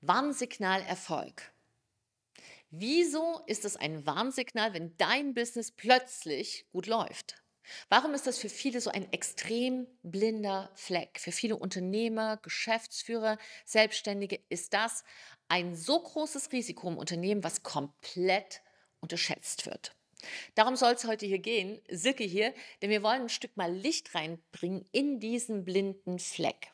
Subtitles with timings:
[0.00, 1.52] Warnsignal Erfolg.
[2.70, 7.42] Wieso ist es ein Warnsignal, wenn dein Business plötzlich gut läuft?
[7.88, 11.18] Warum ist das für viele so ein extrem blinder Fleck?
[11.18, 15.02] Für viele Unternehmer, Geschäftsführer, Selbstständige ist das
[15.48, 18.62] ein so großes Risiko im Unternehmen, was komplett
[19.00, 19.96] unterschätzt wird.
[20.54, 24.14] Darum soll es heute hier gehen, Silke hier, denn wir wollen ein Stück mal Licht
[24.14, 26.72] reinbringen in diesen blinden Fleck.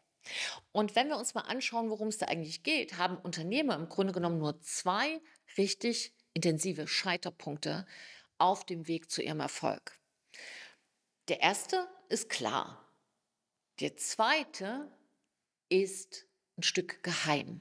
[0.72, 4.12] Und wenn wir uns mal anschauen, worum es da eigentlich geht, haben Unternehmer im Grunde
[4.12, 5.20] genommen nur zwei
[5.56, 7.86] richtig intensive Scheiterpunkte
[8.38, 9.98] auf dem Weg zu ihrem Erfolg.
[11.28, 12.92] Der erste ist klar.
[13.80, 14.90] Der zweite
[15.68, 17.60] ist ein Stück geheim.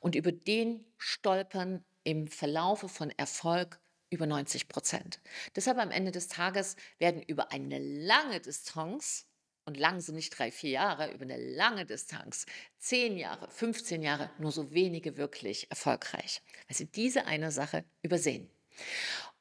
[0.00, 3.80] Und über den stolpern im Verlaufe von Erfolg
[4.10, 5.20] über 90 Prozent.
[5.54, 9.27] Deshalb am Ende des Tages werden über eine lange Distanz
[9.68, 12.46] und lang sind nicht drei, vier Jahre, über eine lange Distanz,
[12.78, 18.48] zehn Jahre, 15 Jahre, nur so wenige wirklich erfolgreich, weil sie diese eine Sache übersehen.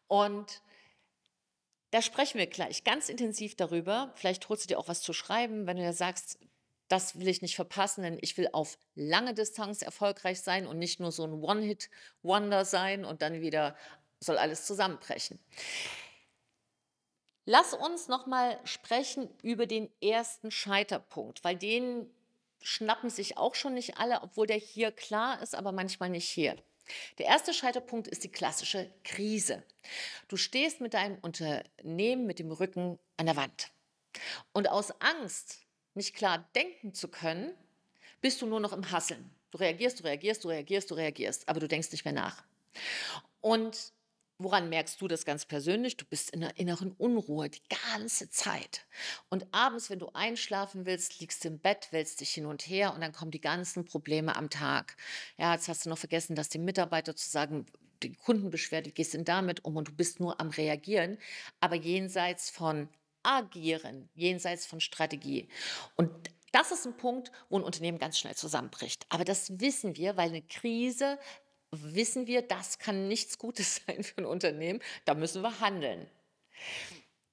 [0.07, 0.61] Und
[1.91, 4.11] da sprechen wir gleich ganz intensiv darüber.
[4.15, 6.37] Vielleicht holst du dir auch was zu schreiben, wenn du ja sagst,
[6.89, 10.99] das will ich nicht verpassen, denn ich will auf lange Distanz erfolgreich sein und nicht
[10.99, 13.77] nur so ein One-Hit-Wonder sein und dann wieder
[14.19, 15.39] soll alles zusammenbrechen.
[17.49, 22.13] Lass uns noch mal sprechen über den ersten Scheiterpunkt, weil den
[22.61, 26.57] schnappen sich auch schon nicht alle, obwohl der hier klar ist, aber manchmal nicht hier.
[27.19, 29.63] Der erste Scheiterpunkt ist die klassische Krise.
[30.27, 33.71] Du stehst mit deinem Unternehmen mit dem Rücken an der Wand.
[34.51, 35.59] Und aus Angst,
[35.93, 37.53] nicht klar denken zu können,
[38.19, 39.33] bist du nur noch im Hasseln.
[39.51, 42.43] Du reagierst, du reagierst, du reagierst, du reagierst, aber du denkst nicht mehr nach.
[43.39, 43.93] Und
[44.39, 45.97] Woran merkst du das ganz persönlich?
[45.97, 47.63] Du bist in einer inneren Unruhe die
[47.95, 48.85] ganze Zeit.
[49.29, 52.93] Und abends, wenn du einschlafen willst, liegst du im Bett, wälzt dich hin und her
[52.93, 54.95] und dann kommen die ganzen Probleme am Tag.
[55.37, 57.65] Ja, jetzt hast du noch vergessen, dass die Mitarbeiter zu sagen,
[58.03, 61.17] die Kundenbeschwerde, wie gehst du denn damit um und du bist nur am Reagieren,
[61.59, 62.89] aber jenseits von
[63.23, 65.47] Agieren, jenseits von Strategie.
[65.95, 66.11] Und
[66.51, 69.05] das ist ein Punkt, wo ein Unternehmen ganz schnell zusammenbricht.
[69.09, 71.17] Aber das wissen wir, weil eine Krise
[71.71, 76.09] wissen wir, das kann nichts Gutes sein für ein Unternehmen, da müssen wir handeln.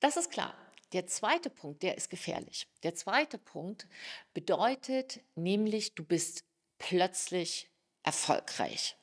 [0.00, 0.54] Das ist klar.
[0.92, 2.68] Der zweite Punkt, der ist gefährlich.
[2.84, 3.88] Der zweite Punkt
[4.32, 6.44] bedeutet nämlich, du bist
[6.78, 7.68] plötzlich
[8.04, 8.96] erfolgreich.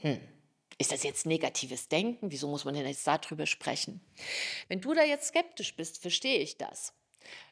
[0.00, 0.20] Hm.
[0.78, 2.30] Ist das jetzt negatives Denken?
[2.30, 4.00] Wieso muss man denn jetzt darüber sprechen?
[4.68, 6.92] Wenn du da jetzt skeptisch bist, verstehe ich das.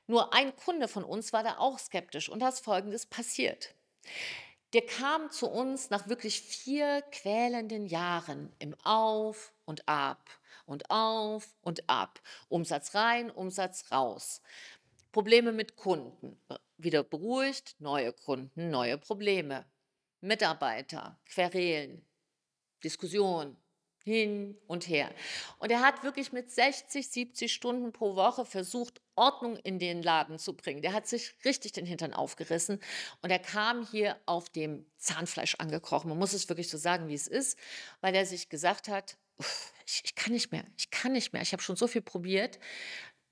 [0.07, 3.75] Nur ein Kunde von uns war da auch skeptisch und da ist Folgendes passiert.
[4.73, 10.29] Der kam zu uns nach wirklich vier quälenden Jahren im Auf und Ab
[10.71, 12.21] und auf und ab.
[12.49, 14.41] Umsatz rein, Umsatz raus.
[15.11, 16.41] Probleme mit Kunden.
[16.77, 19.67] Wieder beruhigt, neue Kunden, neue Probleme.
[20.21, 22.07] Mitarbeiter, Querelen,
[22.85, 23.57] Diskussion,
[24.05, 25.11] hin und her.
[25.59, 30.39] Und er hat wirklich mit 60, 70 Stunden pro Woche versucht, Ordnung in den Laden
[30.39, 30.83] zu bringen.
[30.83, 32.81] Der hat sich richtig den Hintern aufgerissen
[33.23, 36.09] und er kam hier auf dem Zahnfleisch angekrochen.
[36.09, 37.59] Man muss es wirklich so sagen, wie es ist,
[38.01, 39.19] weil er sich gesagt hat,
[39.87, 42.59] ich, ich kann nicht mehr, ich kann nicht mehr, ich habe schon so viel probiert.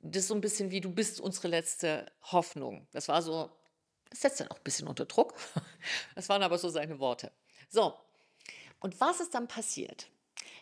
[0.01, 2.87] Das ist so ein bisschen wie, du bist unsere letzte Hoffnung.
[2.93, 3.51] Das war so,
[4.11, 5.35] das setzt dann auch ein bisschen unter Druck.
[6.15, 7.33] Das waren aber so seine Worte.
[7.69, 7.95] So,
[8.81, 10.11] und was ist dann passiert?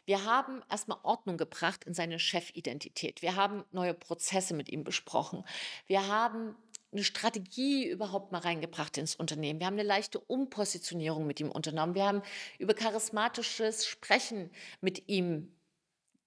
[0.07, 3.23] Wir haben erstmal Ordnung gebracht in seine Chefidentität.
[3.23, 5.45] Wir haben neue Prozesse mit ihm besprochen.
[5.87, 6.57] Wir haben
[6.93, 9.59] eine Strategie überhaupt mal reingebracht ins Unternehmen.
[9.59, 11.97] Wir haben eine leichte Umpositionierung mit ihm unternommen.
[11.97, 12.23] Wir haben
[12.59, 14.51] über charismatisches Sprechen
[14.81, 15.53] mit ihm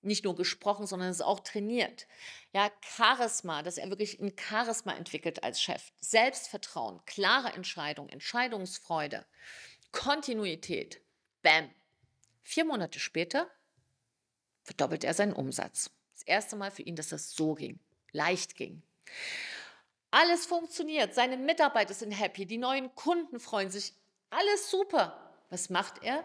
[0.01, 2.07] nicht nur gesprochen, sondern es auch trainiert.
[2.53, 5.91] Ja, Charisma, dass er wirklich ein Charisma entwickelt als Chef.
[6.00, 9.25] Selbstvertrauen, klare Entscheidung, Entscheidungsfreude,
[9.91, 11.01] Kontinuität.
[11.41, 11.69] Bam.
[12.41, 13.50] Vier Monate später
[14.69, 15.90] verdoppelt er seinen Umsatz.
[16.13, 17.80] Das erste Mal für ihn, dass das so ging,
[18.12, 18.84] leicht ging.
[20.12, 23.94] Alles funktioniert, seine Mitarbeiter sind happy, die neuen Kunden freuen sich,
[24.30, 25.34] alles super.
[25.50, 26.24] Was macht er?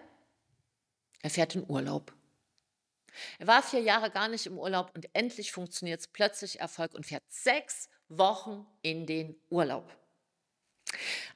[1.23, 2.13] Er fährt in Urlaub.
[3.39, 7.07] Er war vier Jahre gar nicht im Urlaub und endlich funktioniert es plötzlich Erfolg und
[7.07, 9.91] fährt sechs Wochen in den Urlaub.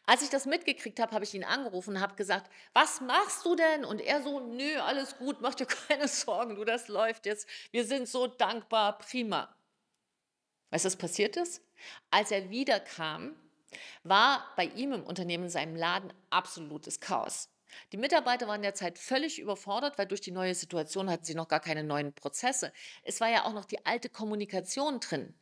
[0.09, 3.55] Als ich das mitgekriegt habe, habe ich ihn angerufen und habe gesagt, was machst du
[3.55, 3.85] denn?
[3.85, 7.47] Und er so, nö, alles gut, mach dir keine Sorgen, du, das läuft jetzt.
[7.73, 9.55] Wir sind so dankbar, prima.
[10.71, 11.61] Weißt du, was passiert ist?
[12.11, 13.37] Als er wiederkam,
[14.03, 17.51] war bei ihm im Unternehmen, in seinem Laden, absolutes Chaos.
[17.93, 21.61] Die Mitarbeiter waren derzeit völlig überfordert, weil durch die neue Situation hatten sie noch gar
[21.61, 22.73] keine neuen Prozesse.
[23.03, 25.35] Es war ja auch noch die alte Kommunikation drin.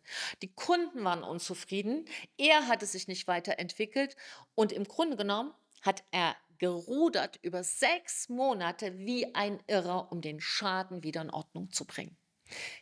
[0.42, 2.06] Die Kunden waren unzufrieden,
[2.36, 4.16] er hatte sich nicht weiterentwickelt
[4.54, 10.40] und im Grunde genommen hat er gerudert über sechs Monate wie ein Irrer, um den
[10.40, 12.16] Schaden wieder in Ordnung zu bringen.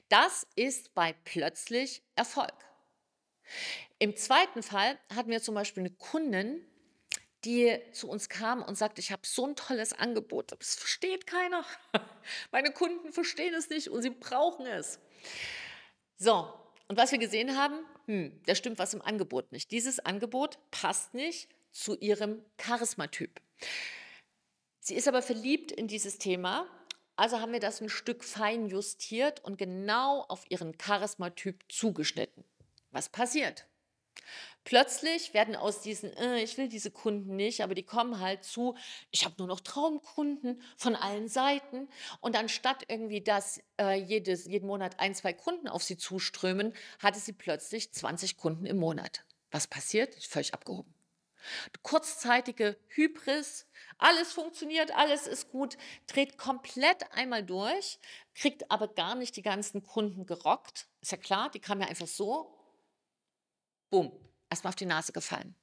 [0.08, 2.54] Das ist bei plötzlich Erfolg.
[3.98, 6.64] Im zweiten Fall hatten wir zum Beispiel eine Kundin,
[7.44, 11.64] die zu uns kam und sagte, ich habe so ein tolles Angebot, das versteht keiner.
[12.52, 14.98] Meine Kunden verstehen es nicht und sie brauchen es.
[16.16, 16.52] So,
[16.88, 19.70] und was wir gesehen haben, hm, da stimmt was im Angebot nicht.
[19.70, 23.40] Dieses Angebot passt nicht zu ihrem Charismatyp.
[24.80, 26.68] Sie ist aber verliebt in dieses Thema,
[27.16, 32.44] also haben wir das ein Stück fein justiert und genau auf ihren Charismatyp zugeschnitten.
[32.90, 33.66] Was passiert?
[34.64, 38.76] Plötzlich werden aus diesen, äh, ich will diese Kunden nicht, aber die kommen halt zu,
[39.10, 41.88] ich habe nur noch Traumkunden von allen Seiten.
[42.20, 47.20] Und anstatt irgendwie, dass äh, jedes, jeden Monat ein, zwei Kunden auf sie zuströmen, hatte
[47.20, 49.24] sie plötzlich 20 Kunden im Monat.
[49.50, 50.14] Was passiert?
[50.24, 50.94] Völlig abgehoben.
[51.82, 53.66] Kurzzeitige Hybris,
[53.98, 55.76] alles funktioniert, alles ist gut,
[56.06, 57.98] dreht komplett einmal durch,
[58.34, 60.88] kriegt aber gar nicht die ganzen Kunden gerockt.
[61.02, 62.53] Ist ja klar, die kamen ja einfach so
[63.94, 64.10] bumm,
[64.50, 65.54] erstmal auf die Nase gefallen.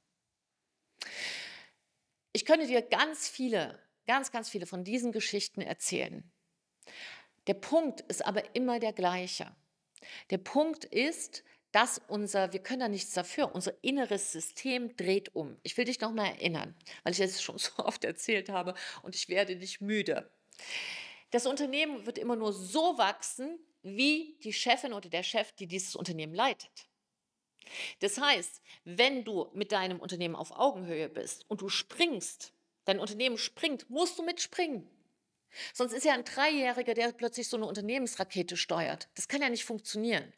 [2.32, 6.32] Ich könnte dir ganz viele, ganz, ganz viele von diesen Geschichten erzählen.
[7.46, 9.54] Der Punkt ist aber immer der gleiche.
[10.30, 15.58] Der Punkt ist, dass unser, wir können da nichts dafür, unser inneres System dreht um.
[15.62, 19.28] Ich will dich nochmal erinnern, weil ich es schon so oft erzählt habe und ich
[19.28, 20.32] werde nicht müde.
[21.32, 25.96] Das Unternehmen wird immer nur so wachsen, wie die Chefin oder der Chef, die dieses
[25.96, 26.88] Unternehmen leitet.
[28.00, 32.52] Das heißt, wenn du mit deinem Unternehmen auf Augenhöhe bist und du springst,
[32.84, 34.88] dein Unternehmen springt, musst du mitspringen.
[35.74, 39.08] Sonst ist ja ein Dreijähriger, der plötzlich so eine Unternehmensrakete steuert.
[39.14, 40.32] Das kann ja nicht funktionieren.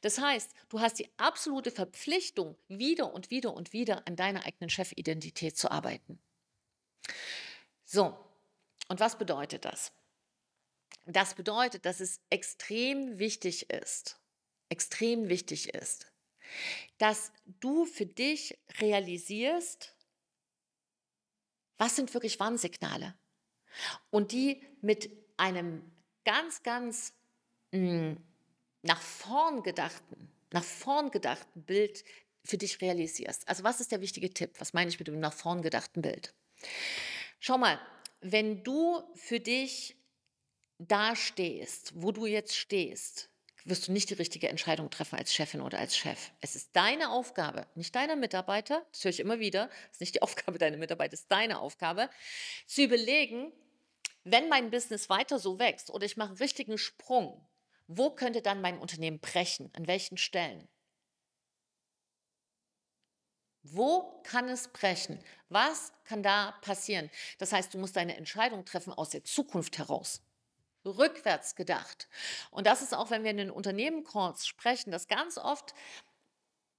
[0.00, 4.70] Das heißt, du hast die absolute Verpflichtung, wieder und wieder und wieder an deiner eigenen
[4.70, 6.18] Chefidentität zu arbeiten.
[7.84, 8.16] So,
[8.88, 9.92] und was bedeutet das?
[11.06, 14.18] Das bedeutet, dass es extrem wichtig ist,
[14.68, 16.11] extrem wichtig ist,
[16.98, 19.94] dass du für dich realisierst,
[21.78, 23.14] was sind wirklich Warnsignale
[24.10, 25.82] und die mit einem
[26.24, 27.12] ganz, ganz
[27.72, 28.16] mh, hm,
[28.82, 32.04] nach vorn gedachten, nach vorn gedachten Bild
[32.44, 33.48] für dich realisierst.
[33.48, 34.50] Also was ist der wichtige Tipp?
[34.58, 36.34] Was meine ich mit dem nach vorn gedachten Bild?
[37.40, 37.80] Schau mal,
[38.20, 39.96] wenn du für dich
[40.78, 43.30] da stehst, wo du jetzt stehst,
[43.64, 46.30] wirst du nicht die richtige Entscheidung treffen als Chefin oder als Chef.
[46.40, 50.14] Es ist deine Aufgabe, nicht deiner Mitarbeiter, das höre ich immer wieder, es ist nicht
[50.16, 52.10] die Aufgabe deiner Mitarbeiter, es ist deine Aufgabe,
[52.66, 53.52] zu überlegen,
[54.24, 57.46] wenn mein Business weiter so wächst oder ich mache einen richtigen Sprung,
[57.88, 59.70] wo könnte dann mein Unternehmen brechen?
[59.74, 60.68] An welchen Stellen?
[63.64, 65.22] Wo kann es brechen?
[65.48, 67.10] Was kann da passieren?
[67.38, 70.22] Das heißt, du musst deine Entscheidung treffen aus der Zukunft heraus
[70.84, 72.08] rückwärts gedacht.
[72.50, 75.74] Und das ist auch, wenn wir in den Unternehmen-Calls sprechen, dass ganz oft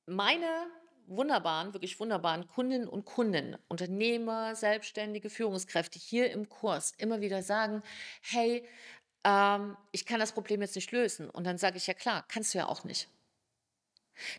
[0.05, 0.67] meine
[1.07, 7.83] wunderbaren, wirklich wunderbaren Kundinnen und Kunden, Unternehmer, Selbstständige, Führungskräfte hier im Kurs immer wieder sagen,
[8.21, 8.67] hey,
[9.23, 11.29] ähm, ich kann das Problem jetzt nicht lösen.
[11.29, 13.09] Und dann sage ich, ja klar, kannst du ja auch nicht.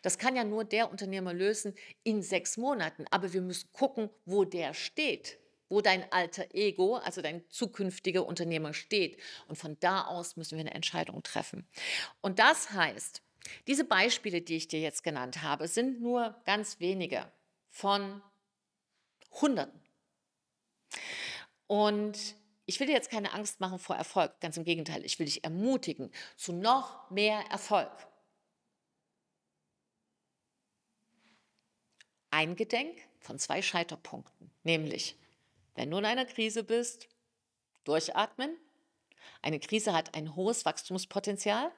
[0.02, 1.74] Das kann ja nur der Unternehmer lösen
[2.04, 3.06] in sechs Monaten.
[3.10, 5.38] Aber wir müssen gucken, wo der steht
[5.68, 9.20] wo dein alter Ego, also dein zukünftiger Unternehmer steht.
[9.48, 11.66] Und von da aus müssen wir eine Entscheidung treffen.
[12.20, 13.22] Und das heißt,
[13.66, 17.30] diese Beispiele, die ich dir jetzt genannt habe, sind nur ganz wenige
[17.70, 18.22] von
[19.30, 19.80] Hunderten.
[21.66, 25.26] Und ich will dir jetzt keine Angst machen vor Erfolg, ganz im Gegenteil, ich will
[25.26, 27.90] dich ermutigen zu noch mehr Erfolg.
[32.30, 35.16] Eingedenk von zwei Scheiterpunkten, nämlich
[35.74, 37.08] wenn du in einer Krise bist,
[37.84, 38.56] durchatmen.
[39.42, 41.70] Eine Krise hat ein hohes Wachstumspotenzial.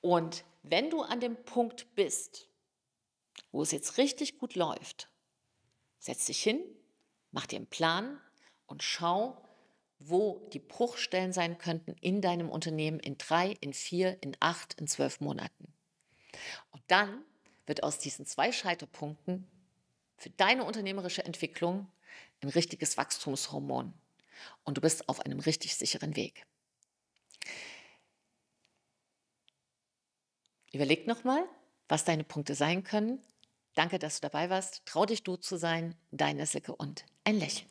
[0.00, 2.48] Und wenn du an dem Punkt bist,
[3.52, 5.08] wo es jetzt richtig gut läuft,
[5.98, 6.62] setz dich hin,
[7.30, 8.20] mach dir einen Plan
[8.66, 9.42] und schau,
[9.98, 14.86] wo die Bruchstellen sein könnten in deinem Unternehmen in drei, in vier, in acht, in
[14.86, 15.72] zwölf Monaten.
[16.70, 17.24] Und dann
[17.66, 19.46] wird aus diesen zwei Scheiterpunkten
[20.20, 21.90] für deine unternehmerische Entwicklung
[22.42, 23.92] ein richtiges Wachstumshormon
[24.64, 26.46] und du bist auf einem richtig sicheren Weg.
[30.72, 31.42] Überleg nochmal,
[31.88, 33.20] was deine Punkte sein können.
[33.74, 34.82] Danke, dass du dabei warst.
[34.84, 35.96] Trau dich, du zu sein.
[36.10, 37.68] Deine Silke und ein Lächeln.